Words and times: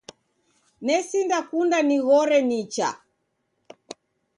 Nesinda 0.85 1.37
kunda 1.49 1.79
nighore 1.87 2.39
nicha 2.47 2.89